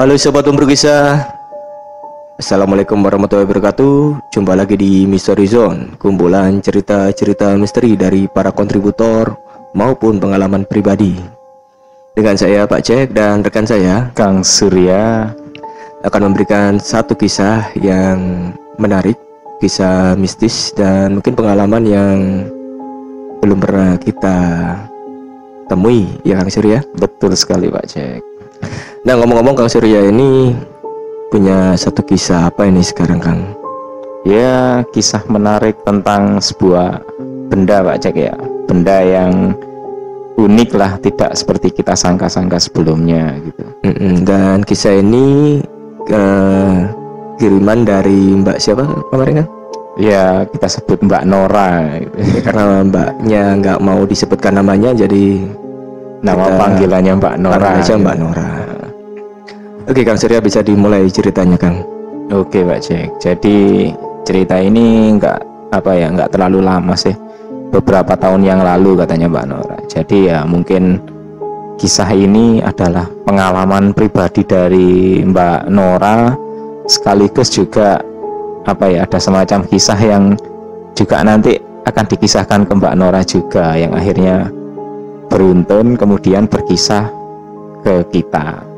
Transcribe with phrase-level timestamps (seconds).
[0.00, 1.28] Halo sobat kisah.
[2.40, 4.32] Assalamualaikum warahmatullahi wabarakatuh.
[4.32, 9.36] Jumpa lagi di Mystery Zone Kumpulan cerita-cerita misteri dari para kontributor
[9.76, 11.20] Maupun pengalaman pribadi.
[12.16, 15.36] Dengan saya Pak Cek dan rekan saya Kang Surya.
[16.00, 19.20] Akan memberikan satu kisah yang menarik
[19.60, 22.48] Kisah mistis dan mungkin pengalaman yang
[23.44, 24.40] Belum pernah kita
[25.68, 26.80] temui ya Kang Surya?
[26.96, 28.30] Betul sekali Pak Cek
[29.00, 30.52] Nah ngomong-ngomong Kang Surya ini
[31.32, 33.40] punya satu kisah apa ini sekarang Kang?
[34.28, 37.00] Ya kisah menarik tentang sebuah
[37.48, 38.36] benda Pak Cek ya
[38.68, 39.56] Benda yang
[40.36, 43.64] unik lah tidak seperti kita sangka-sangka sebelumnya gitu
[44.20, 45.56] Dan kisah ini
[46.12, 46.84] uh,
[47.40, 49.48] kiriman dari Mbak siapa kemarin kan?
[49.96, 52.44] Ya kita sebut Mbak Nora gitu.
[52.44, 55.40] Karena Mbaknya nggak mau disebutkan namanya jadi
[56.20, 58.04] Nama kita panggilannya Mbak Nora aja gitu.
[58.04, 58.59] Mbak Nora.
[59.88, 61.80] Oke Kang Surya bisa dimulai ceritanya Kang.
[62.28, 63.16] Oke Pak Cek.
[63.16, 63.88] Jadi
[64.28, 67.16] cerita ini nggak apa ya nggak terlalu lama sih.
[67.70, 69.78] Beberapa tahun yang lalu katanya Mbak Nora.
[69.88, 71.00] Jadi ya mungkin
[71.80, 76.34] kisah ini adalah pengalaman pribadi dari Mbak Nora
[76.84, 78.02] sekaligus juga
[78.68, 80.36] apa ya ada semacam kisah yang
[80.92, 81.56] juga nanti
[81.88, 84.52] akan dikisahkan ke Mbak Nora juga yang akhirnya
[85.32, 87.08] beruntun kemudian berkisah
[87.80, 88.69] ke kita.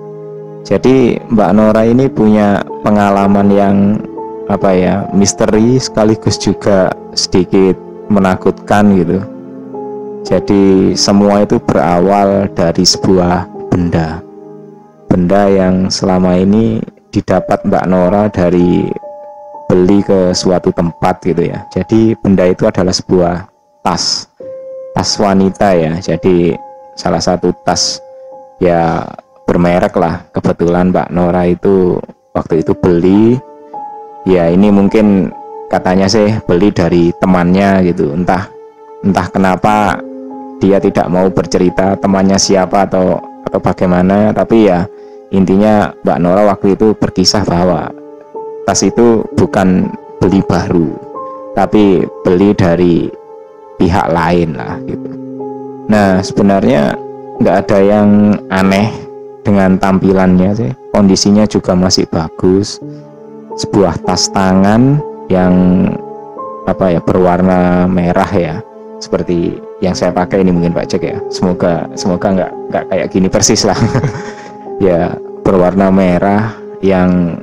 [0.62, 3.76] Jadi Mbak Nora ini punya pengalaman yang
[4.46, 7.74] apa ya misteri sekaligus juga sedikit
[8.10, 9.18] menakutkan gitu.
[10.22, 14.22] Jadi semua itu berawal dari sebuah benda,
[15.10, 16.78] benda yang selama ini
[17.10, 18.86] didapat Mbak Nora dari
[19.66, 21.66] beli ke suatu tempat gitu ya.
[21.74, 23.50] Jadi benda itu adalah sebuah
[23.82, 24.30] tas,
[24.94, 25.98] tas wanita ya.
[25.98, 26.54] Jadi
[26.94, 27.98] salah satu tas
[28.62, 29.02] ya
[29.48, 30.26] bermerek lah.
[30.30, 31.98] Kebetulan Mbak Nora itu
[32.36, 33.36] waktu itu beli.
[34.28, 35.34] Ya ini mungkin
[35.70, 38.14] katanya sih beli dari temannya gitu.
[38.14, 38.46] Entah
[39.02, 39.98] entah kenapa
[40.62, 44.30] dia tidak mau bercerita temannya siapa atau atau bagaimana.
[44.30, 44.86] Tapi ya
[45.34, 47.90] intinya Mbak Nora waktu itu berkisah bahwa
[48.62, 49.90] tas itu bukan
[50.22, 50.94] beli baru
[51.52, 53.10] tapi beli dari
[53.76, 55.10] pihak lain lah gitu.
[55.90, 56.96] Nah sebenarnya
[57.42, 58.08] nggak ada yang
[58.48, 58.88] aneh
[59.42, 60.70] dengan tampilannya sih.
[60.94, 62.78] Kondisinya juga masih bagus.
[63.58, 65.54] Sebuah tas tangan yang
[66.64, 68.56] apa ya berwarna merah ya.
[69.02, 71.18] Seperti yang saya pakai ini mungkin Pak Cek ya.
[71.28, 73.76] Semoga semoga nggak nggak kayak gini persis lah.
[74.82, 75.14] Ya
[75.46, 77.38] berwarna merah yang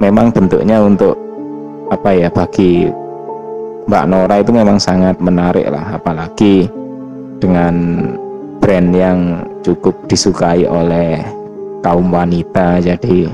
[0.00, 1.12] memang bentuknya untuk
[1.92, 2.88] apa ya bagi
[3.84, 6.00] Mbak Nora itu memang sangat menarik lah.
[6.00, 6.64] Apalagi
[7.44, 7.74] dengan
[8.56, 9.18] brand yang
[9.66, 11.18] cukup disukai oleh
[11.82, 12.78] kaum wanita.
[12.78, 13.26] Jadi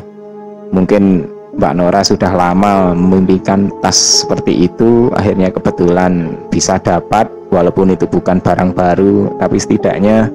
[0.72, 5.12] mungkin Mbak Nora sudah lama memimpikan tas seperti itu.
[5.12, 10.32] Akhirnya kebetulan bisa dapat walaupun itu bukan barang baru tapi setidaknya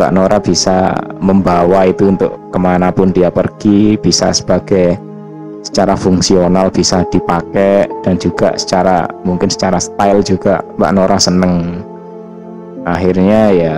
[0.00, 4.96] Mbak Nora bisa membawa itu untuk ke mana pun dia pergi bisa sebagai
[5.60, 11.84] secara fungsional bisa dipakai dan juga secara mungkin secara style juga Mbak Nora seneng.
[12.86, 13.76] Akhirnya ya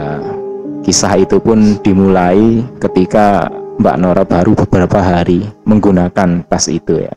[0.89, 7.13] kisah itu pun dimulai ketika Mbak Nora baru beberapa hari menggunakan tas itu ya.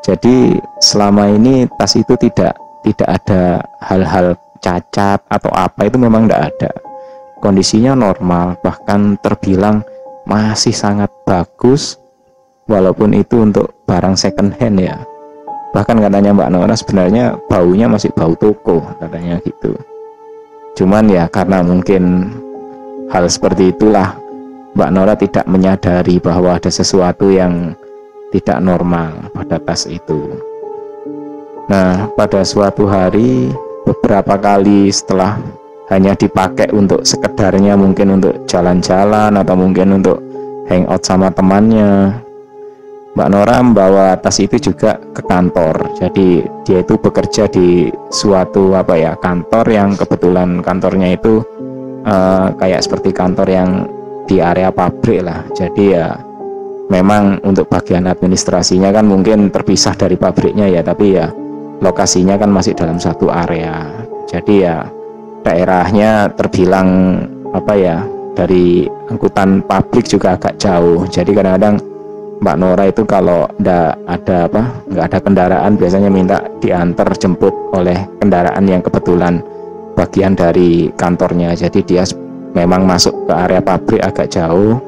[0.00, 4.32] Jadi selama ini tas itu tidak tidak ada hal-hal
[4.64, 6.72] cacat atau apa itu memang tidak ada.
[7.44, 9.84] Kondisinya normal bahkan terbilang
[10.24, 12.00] masih sangat bagus
[12.64, 15.04] walaupun itu untuk barang second hand ya.
[15.76, 19.76] Bahkan katanya Mbak Nora sebenarnya baunya masih bau toko katanya gitu.
[20.80, 22.32] Cuman ya karena mungkin
[23.10, 24.16] hal seperti itulah
[24.74, 27.78] Mbak Nora tidak menyadari bahwa ada sesuatu yang
[28.34, 30.34] tidak normal pada tas itu.
[31.70, 33.54] Nah, pada suatu hari
[33.86, 35.38] beberapa kali setelah
[35.88, 40.18] hanya dipakai untuk sekedarnya mungkin untuk jalan-jalan atau mungkin untuk
[40.66, 42.24] hangout sama temannya.
[43.14, 45.94] Mbak Nora membawa tas itu juga ke kantor.
[46.02, 51.46] Jadi dia itu bekerja di suatu apa ya kantor yang kebetulan kantornya itu
[52.04, 53.70] uh, kayak seperti kantor yang
[54.24, 55.44] di area pabrik lah.
[55.52, 56.16] Jadi ya
[56.88, 61.32] memang untuk bagian administrasinya kan mungkin terpisah dari pabriknya ya tapi ya
[61.80, 63.88] lokasinya kan masih dalam satu area.
[64.28, 64.88] Jadi ya
[65.44, 67.20] daerahnya terbilang
[67.52, 67.96] apa ya
[68.34, 71.04] dari angkutan publik juga agak jauh.
[71.06, 71.76] Jadi kadang-kadang
[72.42, 77.96] Mbak Nora itu kalau ndak ada apa nggak ada kendaraan biasanya minta diantar jemput oleh
[78.18, 79.40] kendaraan yang kebetulan
[79.94, 81.54] bagian dari kantornya.
[81.54, 82.02] Jadi dia
[82.54, 84.78] memang masuk ke area pabrik agak jauh.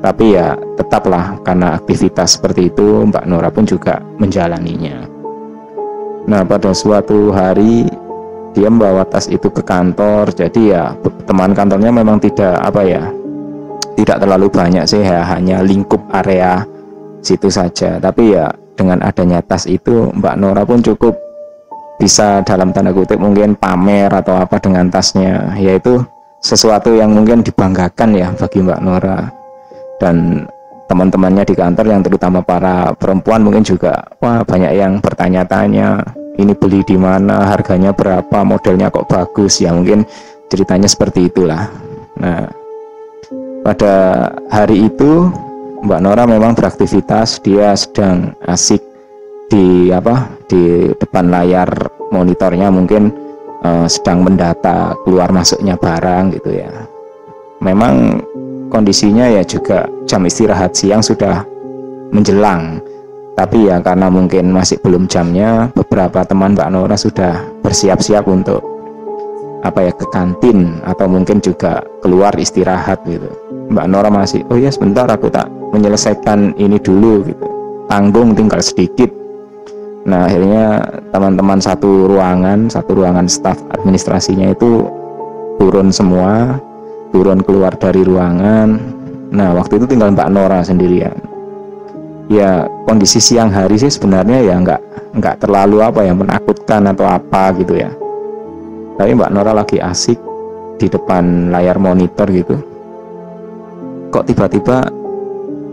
[0.00, 5.04] Tapi ya tetaplah karena aktivitas seperti itu Mbak Nora pun juga menjalaninya.
[6.26, 7.86] Nah pada suatu hari
[8.54, 10.30] dia membawa tas itu ke kantor.
[10.32, 10.94] Jadi ya
[11.26, 13.04] teman kantornya memang tidak apa ya
[13.96, 16.62] tidak terlalu banyak sih ya hanya lingkup area
[17.20, 17.98] situ saja.
[17.98, 21.25] Tapi ya dengan adanya tas itu Mbak Nora pun cukup
[21.96, 26.04] bisa dalam tanda kutip mungkin pamer atau apa dengan tasnya yaitu
[26.40, 29.32] sesuatu yang mungkin dibanggakan ya bagi Mbak Nora
[29.98, 30.44] dan
[30.86, 36.04] teman-temannya di kantor yang terutama para perempuan mungkin juga wah banyak yang bertanya-tanya
[36.36, 39.58] ini beli di mana harganya berapa modelnya kok bagus.
[39.64, 40.04] Ya mungkin
[40.52, 41.72] ceritanya seperti itulah.
[42.20, 42.46] Nah
[43.66, 43.94] pada
[44.52, 45.32] hari itu
[45.82, 48.85] Mbak Nora memang beraktivitas dia sedang asik
[49.46, 51.70] di apa di depan layar
[52.10, 53.10] monitornya mungkin
[53.62, 56.70] uh, sedang mendata keluar masuknya barang gitu ya.
[57.62, 58.20] Memang
[58.68, 61.46] kondisinya ya juga jam istirahat siang sudah
[62.10, 62.82] menjelang.
[63.36, 68.64] Tapi ya karena mungkin masih belum jamnya beberapa teman Mbak Nora sudah bersiap-siap untuk
[69.60, 73.28] apa ya ke kantin atau mungkin juga keluar istirahat gitu.
[73.68, 77.44] Mbak Nora masih oh ya sebentar aku tak menyelesaikan ini dulu gitu.
[77.92, 79.25] Tanggung tinggal sedikit
[80.06, 84.86] nah akhirnya teman-teman satu ruangan satu ruangan staf administrasinya itu
[85.58, 86.62] turun semua
[87.10, 88.68] turun keluar dari ruangan.
[89.32, 91.16] Nah waktu itu tinggal Mbak Nora sendirian
[92.26, 94.80] ya kondisi siang hari sih sebenarnya ya nggak
[95.16, 97.90] nggak terlalu apa ya menakutkan atau apa gitu ya.
[98.96, 100.18] Tapi Mbak Nora lagi asik
[100.76, 102.56] di depan layar monitor gitu.
[104.12, 104.86] Kok tiba-tiba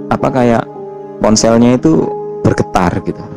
[0.09, 0.63] apa kayak
[1.19, 2.07] ponselnya itu
[2.43, 3.32] bergetar gitu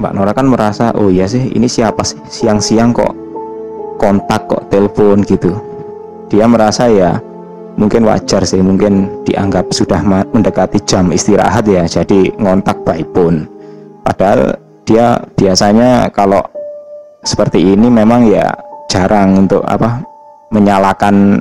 [0.00, 2.16] Mbak Nora kan merasa oh iya sih ini siapa sih?
[2.24, 3.12] Siang-siang kok
[4.00, 5.52] kontak kok telepon gitu.
[6.32, 7.20] Dia merasa ya
[7.76, 10.00] mungkin wajar sih mungkin dianggap sudah
[10.32, 13.46] mendekati jam istirahat ya jadi ngontak by phone
[14.04, 14.52] padahal
[14.84, 16.42] dia biasanya kalau
[17.22, 18.48] seperti ini memang ya
[18.90, 20.02] jarang untuk apa
[20.50, 21.40] menyalakan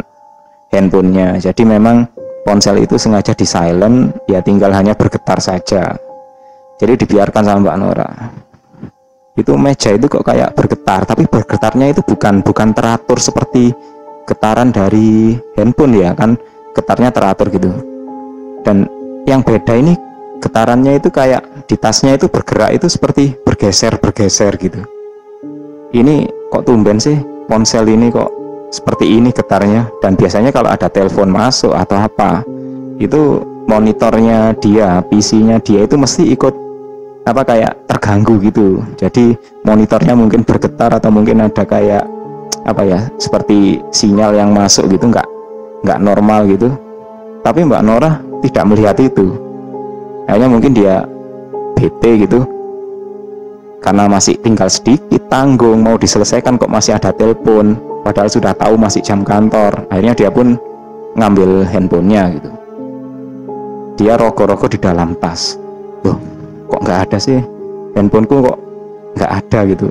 [0.69, 1.41] handphonenya.
[1.41, 2.05] Jadi memang
[2.45, 5.97] ponsel itu sengaja di silent ya tinggal hanya bergetar saja.
[6.79, 8.09] Jadi dibiarkan sama Mbak Nora
[9.39, 13.71] itu meja itu kok kayak bergetar tapi bergetarnya itu bukan bukan teratur seperti
[14.27, 16.37] getaran dari handphone ya kan?
[16.77, 17.71] Getarnya teratur gitu.
[18.61, 18.85] Dan
[19.25, 19.97] yang beda ini
[20.39, 24.85] getarannya itu kayak di tasnya itu bergerak itu seperti bergeser bergeser gitu.
[25.89, 27.17] Ini kok tumben sih
[27.49, 28.29] ponsel ini kok
[28.69, 29.89] seperti ini getarnya?
[29.99, 32.45] Dan biasanya kalau ada telepon masuk atau apa
[33.01, 36.68] itu monitornya dia PC-nya dia itu mesti ikut
[37.29, 38.81] apa kayak terganggu gitu.
[38.97, 42.03] Jadi monitornya mungkin bergetar atau mungkin ada kayak
[42.65, 45.27] apa ya seperti sinyal yang masuk gitu nggak
[45.85, 46.73] nggak normal gitu.
[47.45, 49.37] Tapi Mbak Nora tidak melihat itu.
[50.27, 51.05] Hanya mungkin dia
[51.77, 52.43] bete gitu.
[53.79, 57.79] Karena masih tinggal sedikit tanggung mau diselesaikan kok masih ada telepon.
[58.03, 59.87] Padahal sudah tahu masih jam kantor.
[59.87, 60.59] Akhirnya dia pun
[61.15, 62.49] ngambil handphonenya gitu.
[64.03, 65.55] Dia rokok-rokok di dalam tas.
[66.03, 66.28] Loh
[66.69, 67.41] kok nggak ada sih?
[67.97, 68.57] Handphoneku kok
[69.17, 69.87] nggak ada gitu.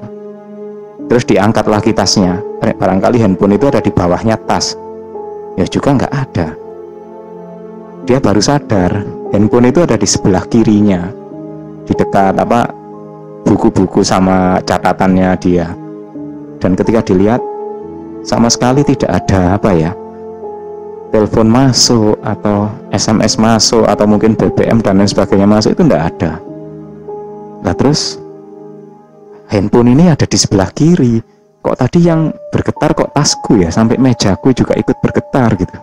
[1.09, 2.39] Terus diangkat lagi tasnya.
[2.63, 4.77] Barangkali handphone itu ada di bawahnya tas.
[5.59, 6.55] Ya juga nggak ada.
[8.07, 9.05] Dia baru sadar
[9.35, 11.11] handphone itu ada di sebelah kirinya.
[11.89, 12.71] Di dekat apa
[13.43, 15.73] buku-buku sama catatannya dia.
[16.61, 17.41] Dan ketika dilihat
[18.23, 19.93] sama sekali tidak ada apa ya
[21.09, 26.33] telepon masuk atau SMS masuk atau mungkin BBM dan lain sebagainya masuk itu tidak ada
[27.63, 28.19] nah terus
[29.49, 31.19] handphone ini ada di sebelah kiri.
[31.59, 33.69] Kok tadi yang bergetar kok tasku ya?
[33.73, 35.77] Sampai mejaku juga ikut bergetar gitu.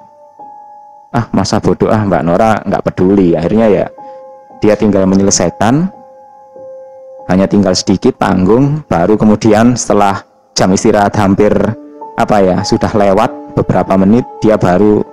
[1.11, 3.35] Ah masa bodoh ah Mbak Nora nggak peduli.
[3.35, 3.85] Akhirnya ya
[4.63, 5.91] dia tinggal menyelesaikan.
[7.27, 8.85] Hanya tinggal sedikit tanggung.
[8.87, 10.23] Baru kemudian setelah
[10.55, 11.51] jam istirahat hampir
[12.15, 13.27] apa ya sudah lewat
[13.59, 15.03] beberapa menit dia baru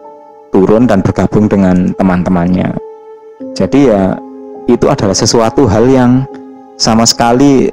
[0.55, 2.71] turun dan bergabung dengan teman-temannya.
[3.57, 4.15] Jadi ya
[4.71, 6.23] itu adalah sesuatu hal yang
[6.83, 7.71] sama sekali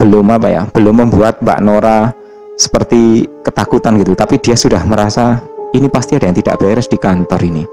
[0.00, 2.08] belum apa ya belum membuat Mbak Nora
[2.56, 4.16] seperti ketakutan gitu.
[4.16, 5.44] Tapi dia sudah merasa
[5.76, 7.68] ini pasti ada yang tidak beres di kantor ini.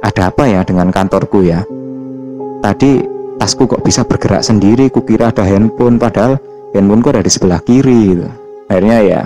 [0.00, 1.60] Ada apa ya dengan kantorku ya?
[2.64, 3.04] Tadi
[3.36, 6.40] tasku kok bisa bergerak sendiri kukira ada handphone padahal
[6.72, 8.26] handphoneku ada di sebelah kiri gitu.
[8.72, 9.20] Akhirnya ya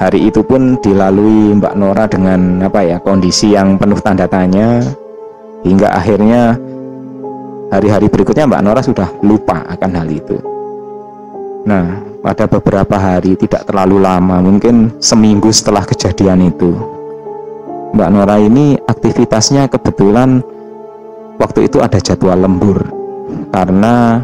[0.00, 4.80] hari itu pun dilalui Mbak Nora dengan apa ya kondisi yang penuh tanda tanya
[5.68, 6.56] hingga akhirnya
[7.70, 10.36] hari-hari berikutnya Mbak Nora sudah lupa akan hal itu.
[11.66, 16.74] Nah, pada beberapa hari tidak terlalu lama, mungkin seminggu setelah kejadian itu,
[17.94, 20.44] Mbak Nora ini aktivitasnya kebetulan
[21.42, 22.86] waktu itu ada jadwal lembur.
[23.50, 24.22] Karena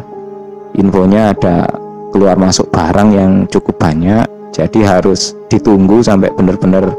[0.77, 1.67] infonya ada
[2.13, 6.93] keluar masuk barang yang cukup banyak jadi harus ditunggu sampai benar-benar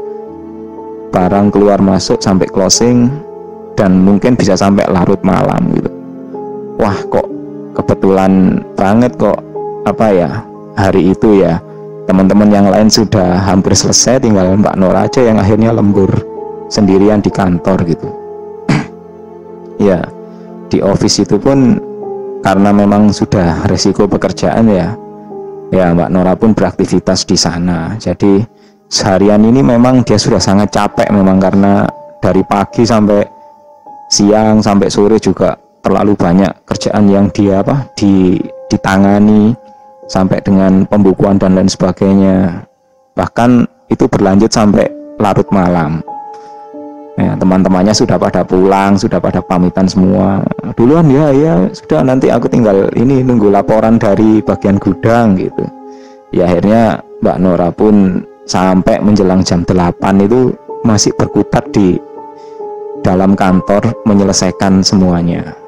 [1.15, 3.07] barang keluar masuk sampai closing
[3.79, 5.94] dan mungkin bisa sampai larut malam gitu
[6.79, 7.27] wah kok
[7.75, 9.39] kebetulan banget kok
[9.85, 10.29] apa ya
[10.75, 11.59] hari itu ya.
[12.05, 16.13] Teman-teman yang lain sudah hampir selesai tinggal Mbak Nora aja yang akhirnya lembur
[16.69, 18.09] sendirian di kantor gitu.
[19.89, 20.05] Ya
[20.69, 21.81] di office itu pun
[22.45, 24.93] karena memang sudah resiko pekerjaan ya
[25.73, 27.97] ya Mbak Nora pun beraktivitas di sana.
[27.97, 28.45] Jadi
[28.85, 31.89] seharian ini memang dia sudah sangat capek memang karena
[32.21, 33.25] dari pagi sampai
[34.13, 38.41] siang sampai sore juga terlalu banyak kerjaan yang dia apa di
[38.73, 39.53] ditangani
[40.09, 42.65] sampai dengan pembukuan dan lain sebagainya.
[43.13, 44.89] Bahkan itu berlanjut sampai
[45.21, 46.01] larut malam.
[47.15, 50.43] Ya, teman-temannya sudah pada pulang sudah pada pamitan semua.
[50.75, 55.63] Duluan ya ya sudah nanti aku tinggal ini nunggu laporan dari bagian gudang gitu.
[56.35, 60.51] Ya akhirnya Mbak Nora pun sampai menjelang jam 8 itu
[60.83, 61.95] masih berkutat di
[62.99, 65.64] dalam kantor menyelesaikan semuanya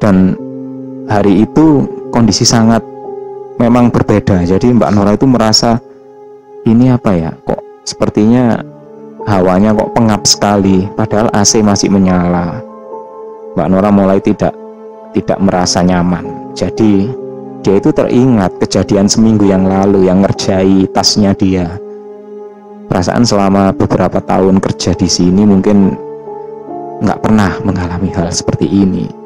[0.00, 0.34] dan
[1.06, 2.80] hari itu kondisi sangat
[3.60, 4.42] memang berbeda.
[4.42, 5.76] Jadi Mbak Nora itu merasa
[6.64, 7.30] ini apa ya?
[7.36, 8.56] Kok sepertinya
[9.28, 12.64] hawanya kok pengap sekali padahal AC masih menyala.
[13.54, 14.56] Mbak Nora mulai tidak
[15.12, 16.56] tidak merasa nyaman.
[16.56, 17.12] Jadi
[17.60, 21.68] dia itu teringat kejadian seminggu yang lalu yang ngerjai tasnya dia.
[22.88, 25.94] Perasaan selama beberapa tahun kerja di sini mungkin
[27.04, 29.19] nggak pernah mengalami hal seperti ini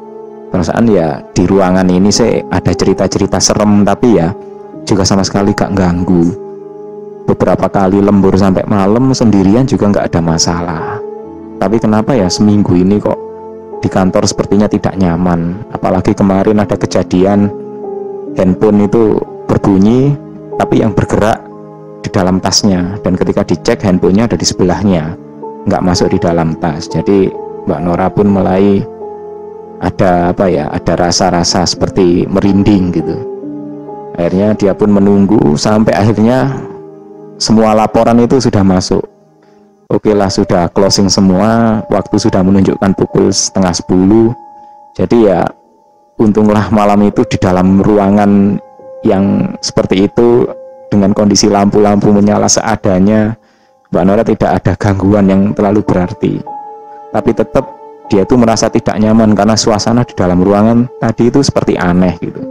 [0.55, 4.31] perasaan ya di ruangan ini saya ada cerita-cerita serem tapi ya
[4.87, 6.31] juga sama sekali gak ganggu.
[7.27, 10.85] Beberapa kali lembur sampai malam sendirian juga nggak ada masalah.
[11.59, 13.19] Tapi kenapa ya seminggu ini kok
[13.83, 15.59] di kantor sepertinya tidak nyaman?
[15.75, 17.51] Apalagi kemarin ada kejadian
[18.39, 19.19] handphone itu
[19.49, 20.15] berbunyi
[20.55, 21.43] tapi yang bergerak
[21.99, 22.95] di dalam tasnya.
[23.03, 25.17] Dan ketika dicek handphonenya ada di sebelahnya
[25.67, 26.87] nggak masuk di dalam tas.
[26.87, 27.27] Jadi
[27.65, 28.85] Mbak Nora pun mulai
[29.79, 33.17] ada apa ya ada rasa-rasa seperti merinding gitu.
[34.15, 36.55] Akhirnya dia pun menunggu sampai akhirnya
[37.35, 39.03] semua laporan itu sudah masuk.
[39.91, 44.31] Oke lah sudah closing semua waktu sudah menunjukkan pukul setengah sepuluh.
[44.95, 45.43] Jadi ya
[46.15, 48.55] untunglah malam itu di dalam ruangan
[49.03, 50.47] yang seperti itu
[50.87, 53.35] dengan kondisi lampu-lampu menyala seadanya.
[53.91, 56.39] Mbak Nora tidak ada gangguan yang terlalu berarti.
[57.13, 57.74] Tapi tetap
[58.09, 62.41] dia tuh merasa tidak nyaman karena suasana di dalam ruangan tadi itu seperti aneh gitu.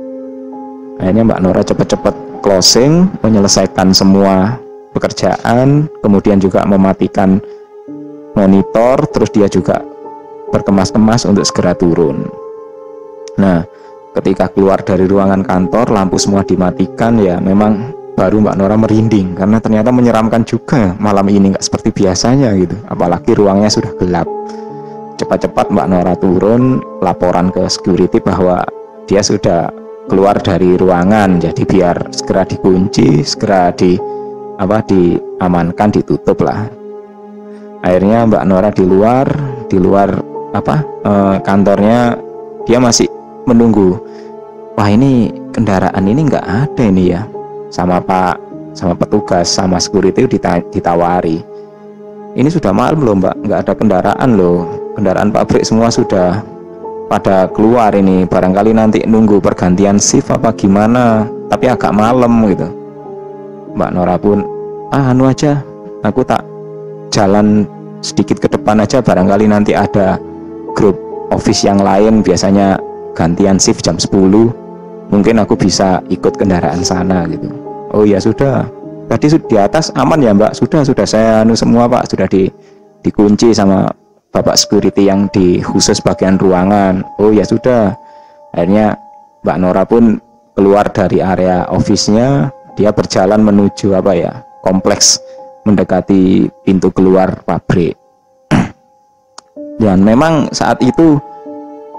[0.99, 4.58] Akhirnya Mbak Nora cepet-cepet closing menyelesaikan semua
[4.94, 7.42] pekerjaan kemudian juga mematikan
[8.34, 9.82] monitor terus dia juga
[10.50, 12.26] berkemas-kemas untuk segera turun.
[13.38, 13.66] Nah
[14.14, 19.58] ketika keluar dari ruangan kantor lampu semua dimatikan ya memang baru Mbak Nora merinding karena
[19.58, 22.78] ternyata menyeramkan juga malam ini nggak seperti biasanya gitu.
[22.87, 24.26] Apalagi ruangnya sudah gelap
[25.14, 28.66] cepat-cepat Mbak Nora turun laporan ke security bahwa
[29.06, 29.71] dia sudah
[30.11, 31.38] keluar dari ruangan.
[31.40, 33.97] Jadi biar segera dikunci segera di
[34.59, 36.66] apa diamankan ditutup lah.
[37.85, 39.26] Akhirnya Mbak Nora di luar
[39.68, 40.09] di luar
[40.54, 42.14] apa e, kantornya
[42.64, 43.11] dia masih
[43.44, 43.99] menunggu
[44.78, 47.23] wah ini kendaraan ini nggak ada ini ya.
[47.71, 48.38] Sama Pak
[48.75, 50.26] sama petugas sama security
[50.71, 51.42] ditawari.
[52.35, 53.35] Ini sudah malam loh Mbak.
[53.47, 56.41] Nggak ada kendaraan loh kendaraan pabrik semua sudah
[57.11, 58.25] pada keluar ini.
[58.25, 62.67] Barangkali nanti nunggu pergantian shift apa gimana tapi agak malam gitu.
[63.75, 64.47] Mbak Nora pun
[64.95, 65.61] ah anu aja
[66.07, 66.47] aku tak
[67.11, 67.67] jalan
[68.01, 69.03] sedikit ke depan aja.
[69.03, 70.17] Barangkali nanti ada
[70.75, 70.97] grup
[71.35, 72.79] office yang lain biasanya
[73.15, 74.11] gantian shift jam 10
[75.11, 77.51] mungkin aku bisa ikut kendaraan sana gitu.
[77.95, 78.67] Oh ya sudah.
[79.05, 80.57] Tadi di atas aman ya mbak?
[80.57, 81.07] Sudah sudah.
[81.07, 82.09] Saya anu semua pak.
[82.11, 82.49] Sudah di
[83.05, 83.87] dikunci sama
[84.35, 87.07] bapak security yang di khusus bagian ruangan.
[87.23, 87.95] Oh ya sudah.
[88.50, 88.99] Akhirnya
[89.47, 90.19] Mbak Nora pun
[90.59, 92.50] keluar dari area office-nya.
[92.75, 95.23] Dia berjalan menuju apa ya kompleks
[95.62, 97.95] mendekati pintu keluar pabrik.
[99.83, 101.23] Dan memang saat itu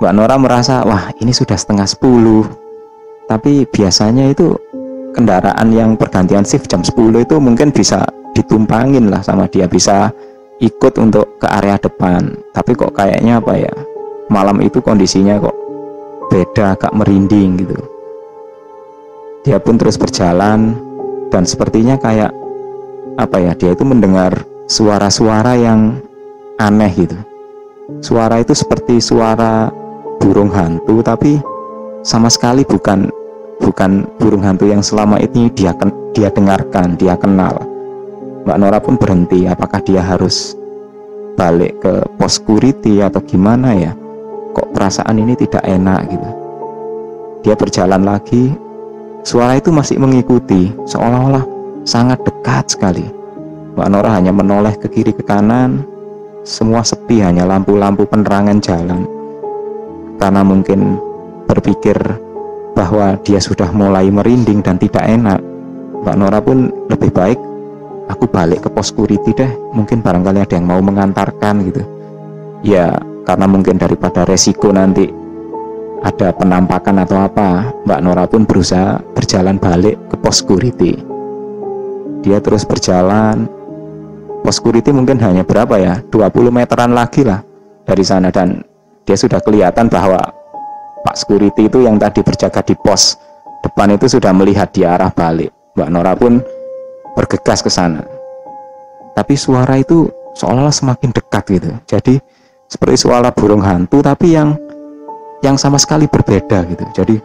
[0.04, 2.44] Mbak Nora merasa wah ini sudah setengah sepuluh.
[3.25, 4.54] Tapi biasanya itu
[5.15, 8.06] kendaraan yang pergantian shift jam 10 itu mungkin bisa
[8.38, 9.65] ditumpangin lah sama dia.
[9.65, 10.13] Bisa
[10.59, 12.35] ikut untuk ke area depan.
[12.55, 13.74] Tapi kok kayaknya apa ya
[14.31, 15.55] malam itu kondisinya kok
[16.31, 17.77] beda agak merinding gitu.
[19.45, 20.74] Dia pun terus berjalan
[21.29, 22.33] dan sepertinya kayak
[23.15, 24.33] apa ya dia itu mendengar
[24.65, 26.01] suara-suara yang
[26.57, 27.17] aneh gitu.
[28.01, 29.69] Suara itu seperti suara
[30.17, 31.38] burung hantu tapi
[32.01, 33.13] sama sekali bukan
[33.62, 35.75] bukan burung hantu yang selama ini dia
[36.17, 37.75] dia dengarkan dia kenal
[38.46, 39.50] Mbak Nora pun berhenti.
[39.50, 40.54] Apakah dia harus
[41.36, 43.92] balik ke pos security atau gimana ya?
[44.54, 46.30] Kok perasaan ini tidak enak gitu?
[47.42, 48.54] Dia berjalan lagi.
[49.25, 50.70] Suara itu masih mengikuti.
[50.86, 51.44] Seolah-olah
[51.84, 53.06] sangat dekat sekali.
[53.74, 55.82] Mbak Nora hanya menoleh ke kiri ke kanan.
[56.46, 59.10] Semua sepi hanya lampu-lampu penerangan jalan.
[60.22, 61.02] Karena mungkin
[61.50, 61.98] berpikir
[62.78, 65.40] bahwa dia sudah mulai merinding dan tidak enak
[66.06, 67.40] Mbak Nora pun lebih baik
[68.09, 69.51] aku balik ke pos security deh.
[69.74, 71.83] Mungkin barangkali ada yang mau mengantarkan gitu.
[72.65, 72.93] Ya
[73.25, 75.09] karena mungkin daripada resiko nanti
[76.05, 80.93] ada penampakan atau apa Mbak Nora pun berusaha berjalan balik ke pos security.
[82.21, 83.50] Dia terus berjalan.
[84.45, 86.01] Pos security mungkin hanya berapa ya?
[86.13, 87.41] 20 meteran lagi lah
[87.85, 88.29] dari sana.
[88.29, 88.62] Dan
[89.05, 90.21] dia sudah kelihatan bahwa
[91.05, 93.17] Pak security itu yang tadi berjaga di pos
[93.62, 95.53] depan itu sudah melihat di arah balik.
[95.77, 96.41] Mbak Nora pun
[97.15, 98.03] bergegas ke sana.
[99.15, 101.72] Tapi suara itu seolah-olah semakin dekat gitu.
[101.88, 102.19] Jadi
[102.67, 104.53] seperti suara burung hantu tapi yang
[105.39, 106.86] yang sama sekali berbeda gitu.
[106.91, 107.15] Jadi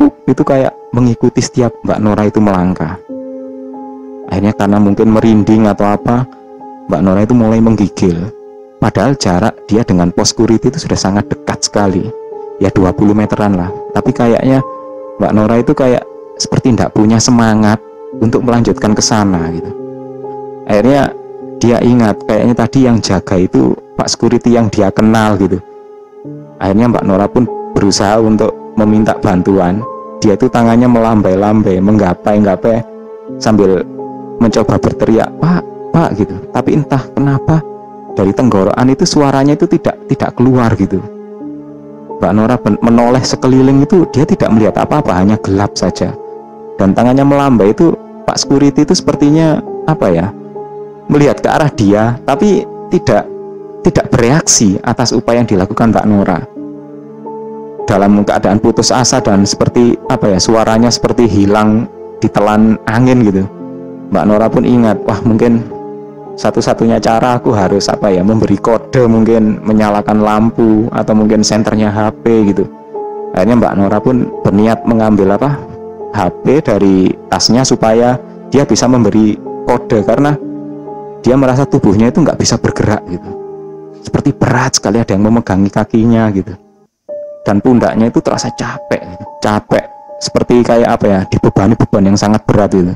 [0.00, 2.96] kuk itu kayak mengikuti setiap Mbak Nora itu melangkah.
[4.32, 6.24] Akhirnya karena mungkin merinding atau apa
[6.88, 8.32] Mbak Nora itu mulai menggigil.
[8.80, 12.04] Padahal jarak dia dengan pos security itu sudah sangat dekat sekali.
[12.62, 13.68] Ya 20 meteran lah.
[13.92, 14.64] Tapi kayaknya
[15.20, 16.04] Mbak Nora itu kayak
[16.40, 17.78] seperti tidak punya semangat
[18.20, 19.70] untuk melanjutkan ke sana gitu.
[20.68, 21.12] Akhirnya
[21.58, 25.58] dia ingat kayaknya tadi yang jaga itu Pak Security yang dia kenal gitu.
[26.60, 29.82] Akhirnya Mbak Nora pun berusaha untuk meminta bantuan.
[30.22, 32.80] Dia itu tangannya melambai-lambai menggapai-gapai
[33.36, 33.84] sambil
[34.40, 36.34] mencoba berteriak pak pak gitu.
[36.52, 37.60] Tapi entah kenapa
[38.14, 41.00] dari tenggorokan itu suaranya itu tidak tidak keluar gitu.
[42.20, 46.14] Mbak Nora menoleh sekeliling itu dia tidak melihat apa-apa hanya gelap saja.
[46.80, 50.26] Dan tangannya melambai itu Pak Security itu sepertinya apa ya
[51.12, 53.28] melihat ke arah dia tapi tidak
[53.84, 56.38] tidak bereaksi atas upaya yang dilakukan Mbak Nora.
[57.84, 61.84] Dalam keadaan putus asa dan seperti apa ya suaranya seperti hilang
[62.24, 63.44] ditelan angin gitu.
[64.08, 65.60] Mbak Nora pun ingat wah mungkin
[66.34, 72.56] satu-satunya cara aku harus apa ya memberi kode mungkin menyalakan lampu atau mungkin senternya HP
[72.56, 72.64] gitu.
[73.36, 75.73] Akhirnya Mbak Nora pun berniat mengambil apa
[76.14, 78.14] HP dari tasnya supaya
[78.54, 79.34] dia bisa memberi
[79.66, 80.38] kode karena
[81.26, 83.30] dia merasa tubuhnya itu nggak bisa bergerak gitu.
[84.04, 86.54] Seperti berat sekali ada yang memegangi kakinya gitu.
[87.42, 89.24] Dan pundaknya itu terasa capek gitu.
[89.42, 89.84] capek.
[90.22, 92.94] Seperti kayak apa ya dibebani beban yang sangat berat gitu.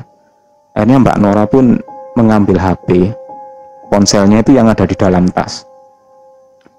[0.73, 1.75] Akhirnya Mbak Nora pun
[2.15, 3.11] mengambil HP
[3.91, 5.67] ponselnya itu yang ada di dalam tas.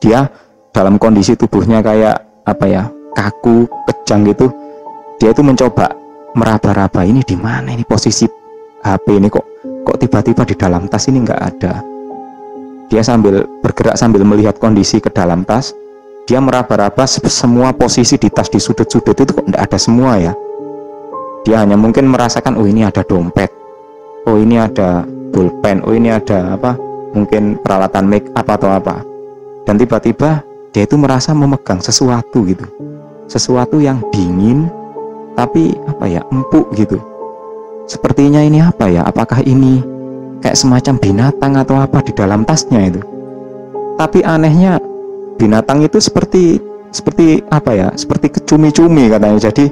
[0.00, 0.24] Dia
[0.72, 4.48] dalam kondisi tubuhnya kayak apa ya kaku kejang gitu.
[5.20, 5.99] Dia itu mencoba
[6.34, 7.74] meraba-raba ini di mana?
[7.74, 8.26] Ini posisi
[8.80, 9.46] HP ini kok
[9.84, 11.74] kok tiba-tiba di dalam tas ini nggak ada?
[12.90, 15.74] Dia sambil bergerak sambil melihat kondisi ke dalam tas.
[16.26, 20.32] Dia meraba-raba semua posisi di tas di sudut-sudut itu kok nggak ada semua ya?
[21.42, 23.48] Dia hanya mungkin merasakan oh ini ada dompet
[24.28, 26.76] oh ini ada pulpen oh ini ada apa
[27.16, 29.02] mungkin peralatan make up atau apa.
[29.66, 32.66] Dan tiba-tiba dia itu merasa memegang sesuatu gitu.
[33.26, 34.66] Sesuatu yang dingin
[35.34, 36.98] tapi apa ya empuk gitu.
[37.90, 39.02] Sepertinya ini apa ya?
[39.02, 39.82] Apakah ini
[40.38, 43.02] kayak semacam binatang atau apa di dalam tasnya itu?
[43.98, 44.78] Tapi anehnya
[45.36, 46.62] binatang itu seperti
[46.94, 47.88] seperti apa ya?
[47.98, 49.38] Seperti kecumi-cumi katanya.
[49.42, 49.66] Jadi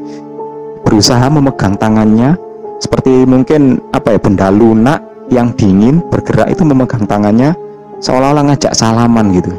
[0.82, 2.34] berusaha memegang tangannya.
[2.78, 5.02] Seperti mungkin apa ya benda lunak
[5.34, 7.54] yang dingin bergerak itu memegang tangannya
[7.98, 9.50] seolah-olah ngajak salaman gitu.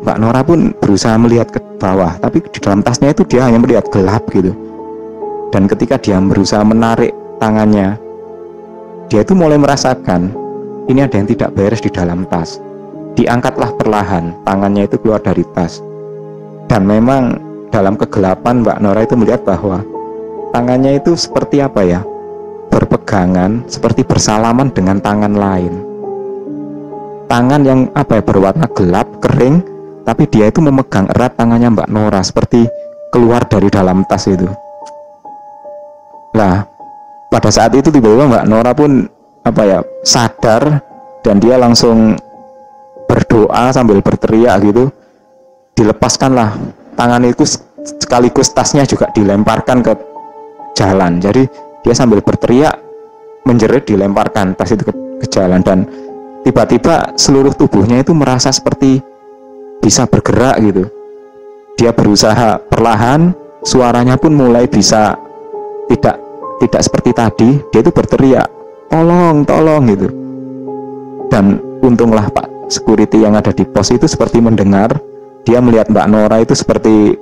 [0.00, 3.84] Mbak Nora pun berusaha melihat ke bawah tapi di dalam tasnya itu dia hanya melihat
[3.92, 4.69] gelap gitu
[5.50, 7.10] dan ketika dia berusaha menarik
[7.42, 7.98] tangannya
[9.10, 10.30] dia itu mulai merasakan
[10.90, 12.58] ini ada yang tidak beres di dalam tas.
[13.14, 15.78] Diangkatlah perlahan tangannya itu keluar dari tas.
[16.66, 17.38] Dan memang
[17.74, 19.82] dalam kegelapan Mbak Nora itu melihat bahwa
[20.54, 22.02] tangannya itu seperti apa ya?
[22.70, 25.74] Berpegangan seperti bersalaman dengan tangan lain.
[27.30, 29.62] Tangan yang apa ya berwarna gelap kering
[30.02, 32.66] tapi dia itu memegang erat tangannya Mbak Nora seperti
[33.14, 34.69] keluar dari dalam tas itu
[36.34, 36.66] lah
[37.30, 39.06] pada saat itu tiba-tiba Mbak Nora pun
[39.46, 40.82] apa ya sadar
[41.22, 42.18] dan dia langsung
[43.06, 44.90] berdoa sambil berteriak gitu
[45.78, 46.58] dilepaskanlah.
[46.98, 47.46] Tangan itu
[48.02, 49.92] sekaligus tasnya juga dilemparkan ke
[50.76, 51.22] jalan.
[51.22, 51.46] Jadi
[51.80, 52.76] dia sambil berteriak
[53.48, 54.92] menjerit dilemparkan tas itu ke,
[55.24, 55.64] ke jalan.
[55.64, 55.88] Dan
[56.44, 59.00] tiba-tiba seluruh tubuhnya itu merasa seperti
[59.80, 60.84] bisa bergerak gitu.
[61.80, 63.32] Dia berusaha perlahan
[63.64, 65.16] suaranya pun mulai bisa
[65.90, 66.16] tidak
[66.62, 68.46] tidak seperti tadi dia itu berteriak
[68.86, 70.08] tolong tolong gitu.
[71.30, 74.94] Dan untunglah pak security yang ada di pos itu seperti mendengar
[75.44, 77.16] dia melihat Mbak Nora itu seperti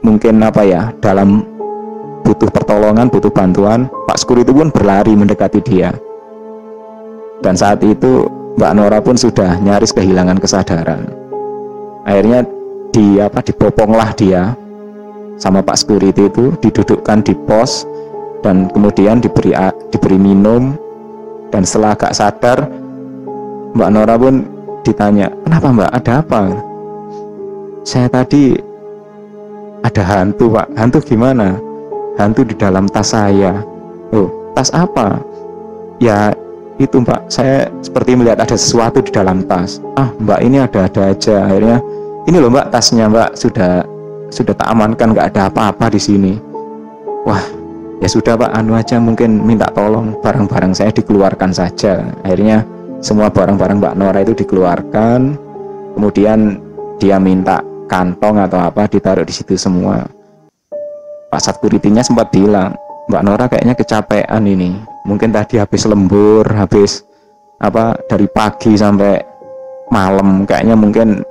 [0.00, 1.44] mungkin apa ya dalam
[2.24, 5.92] butuh pertolongan butuh bantuan Pak security pun berlari mendekati dia.
[7.38, 8.26] Dan saat itu
[8.58, 11.06] Mbak Nora pun sudah nyaris kehilangan kesadaran.
[12.02, 12.42] Akhirnya
[12.90, 14.56] di apa dipoponglah dia
[15.38, 17.86] sama Pak security itu didudukkan di pos
[18.42, 19.54] dan kemudian diberi
[19.90, 20.76] diberi minum.
[21.48, 22.58] Dan setelah agak sadar
[23.72, 24.44] Mbak Nora pun
[24.84, 25.90] ditanya kenapa Mbak?
[25.96, 26.42] Ada apa?
[27.88, 28.52] Saya tadi
[29.80, 30.68] ada hantu Pak.
[30.76, 31.56] Hantu gimana?
[32.20, 33.64] Hantu di dalam tas saya.
[34.12, 35.24] Oh tas apa?
[36.04, 36.36] Ya
[36.76, 37.32] itu Mbak.
[37.32, 39.80] Saya seperti melihat ada sesuatu di dalam tas.
[39.96, 41.48] Ah Mbak ini ada-ada aja.
[41.48, 41.80] Akhirnya
[42.28, 43.40] ini loh mbak tasnya mbak.
[43.40, 43.88] Sudah
[44.28, 45.16] sudah tak amankan.
[45.16, 46.36] Nggak ada apa-apa di sini.
[47.24, 47.40] Wah
[48.02, 48.50] ya sudah pak.
[48.54, 52.02] Anu aja mungkin minta tolong barang-barang saya dikeluarkan saja.
[52.22, 52.66] Akhirnya
[52.98, 55.38] semua barang-barang mbak Nora itu dikeluarkan.
[55.98, 56.62] Kemudian
[56.98, 60.06] dia minta kantong atau apa ditaruh di situ semua.
[61.28, 62.72] Pak Satkuritinya sempat bilang
[63.08, 64.76] Mbak Nora kayaknya kecapean ini.
[65.08, 67.04] Mungkin tadi habis lembur habis
[67.60, 69.16] apa dari pagi sampai
[69.88, 70.44] malam.
[70.44, 71.24] Kayaknya mungkin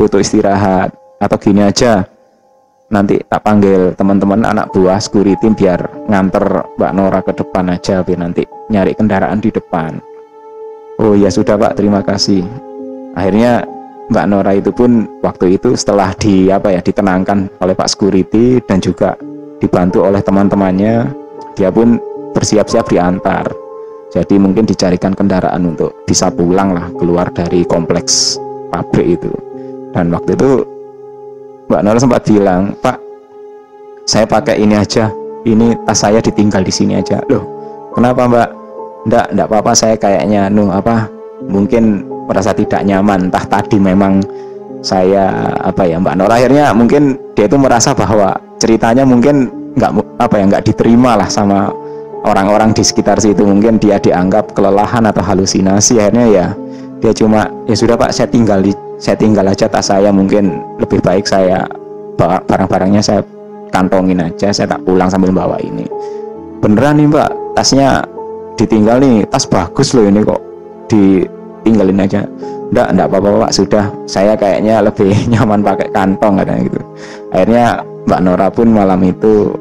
[0.00, 0.92] butuh istirahat.
[1.18, 2.06] Atau gini aja
[2.88, 8.20] nanti tak panggil teman-teman anak buah security biar nganter Mbak Nora ke depan aja biar
[8.24, 10.00] nanti nyari kendaraan di depan.
[10.98, 11.76] Oh ya sudah Pak.
[11.78, 12.42] Terima kasih.
[13.12, 13.62] Akhirnya
[14.08, 18.80] Mbak Nora itu pun waktu itu setelah di apa ya ditenangkan oleh Pak security dan
[18.80, 19.14] juga
[19.60, 21.12] dibantu oleh teman-temannya
[21.54, 22.00] dia pun
[22.32, 23.52] bersiap-siap diantar.
[24.08, 28.40] Jadi mungkin dicarikan kendaraan untuk bisa pulang lah keluar dari kompleks
[28.72, 29.28] pabrik itu.
[29.92, 30.64] Dan waktu itu
[31.68, 32.96] Mbak Nora sempat bilang Pak
[34.08, 35.12] saya pakai ini aja.
[35.44, 37.20] Ini tas saya ditinggal di sini aja.
[37.28, 37.44] Loh
[37.92, 38.48] kenapa Mbak?
[39.08, 39.72] Nggak, nggak apa-apa.
[39.76, 41.06] Saya kayaknya nu apa
[41.44, 43.28] mungkin merasa tidak nyaman.
[43.28, 44.24] Entah tadi memang
[44.80, 50.34] saya apa ya Mbak Nora akhirnya mungkin dia itu merasa bahwa ceritanya mungkin nggak apa
[50.40, 51.68] ya nggak diterima lah sama
[52.24, 53.44] orang-orang di sekitar situ.
[53.44, 56.00] Mungkin dia dianggap kelelahan atau halusinasi.
[56.00, 56.46] Akhirnya ya
[57.04, 60.98] dia cuma ya sudah pak saya tinggal di saya tinggal aja tas saya mungkin lebih
[60.98, 61.64] baik saya
[62.18, 63.22] barang-barangnya saya
[63.70, 65.86] kantongin aja saya tak pulang sambil bawa ini.
[66.58, 68.02] Beneran nih mbak tasnya
[68.58, 69.22] ditinggal nih.
[69.30, 70.42] Tas bagus loh ini kok
[70.90, 72.26] ditinggalin aja.
[72.68, 73.52] Enggak enggak apa-apa pak.
[73.54, 73.84] Sudah.
[74.10, 76.80] Saya kayaknya lebih nyaman pakai kantong katanya gitu.
[77.30, 77.64] Akhirnya
[78.10, 79.54] mbak Nora pun malam itu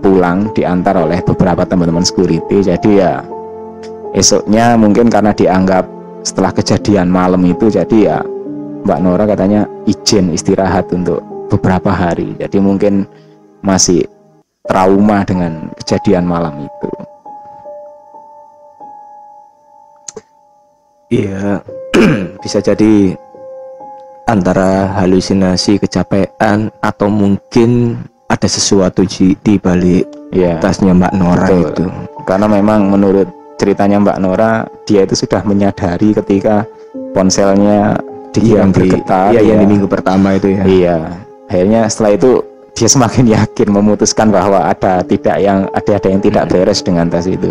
[0.00, 2.66] pulang diantar oleh beberapa teman-teman security.
[2.66, 3.22] Jadi ya
[4.16, 5.86] esoknya mungkin karena dianggap
[6.26, 8.18] setelah kejadian malam itu jadi ya
[8.84, 11.20] Mbak Nora katanya izin istirahat untuk
[11.52, 12.36] beberapa hari.
[12.40, 13.04] Jadi mungkin
[13.60, 14.06] masih
[14.64, 16.90] trauma dengan kejadian malam itu.
[21.10, 21.58] Iya
[22.42, 23.18] bisa jadi
[24.30, 27.98] antara halusinasi kecapean atau mungkin
[28.30, 31.66] ada sesuatu di balik ya, tasnya Mbak Nora betul.
[31.66, 31.84] itu.
[32.22, 33.26] Karena memang menurut
[33.58, 36.62] ceritanya Mbak Nora dia itu sudah menyadari ketika
[37.10, 37.98] ponselnya
[38.34, 39.48] dia yang bergetar iya, ya.
[39.54, 40.96] yang di minggu pertama itu ya iya
[41.50, 42.30] akhirnya setelah itu
[42.78, 46.52] dia semakin yakin memutuskan bahwa ada tidak yang ada ada yang tidak hmm.
[46.52, 47.50] beres dengan tas itu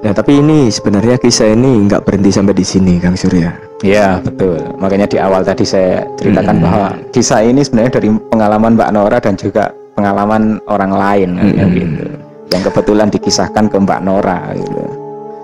[0.00, 3.52] Nah tapi ini sebenarnya kisah ini nggak berhenti sampai di sini Kang Surya.
[3.84, 4.56] Iya betul.
[4.80, 6.64] Makanya di awal tadi saya ceritakan hmm.
[6.64, 11.72] bahwa kisah ini sebenarnya dari pengalaman Mbak Nora dan juga pengalaman orang lain hmm.
[11.76, 12.06] gitu.
[12.48, 14.82] Yang kebetulan dikisahkan ke Mbak Nora gitu.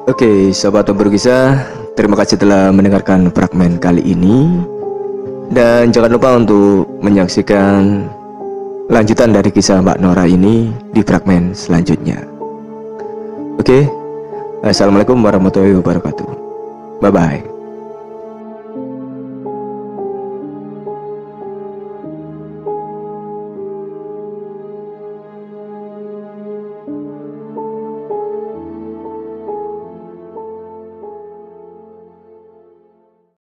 [0.06, 4.62] Oke, sobat berkisah, terima kasih telah mendengarkan fragmen kali ini.
[5.50, 8.06] Dan jangan lupa untuk menyaksikan
[8.92, 12.22] lanjutan dari kisah Mbak Nora ini di fragmen selanjutnya.
[13.56, 13.88] Oke,
[14.66, 16.28] Assalamualaikum warahmatullahi wabarakatuh.
[16.98, 17.55] Bye bye.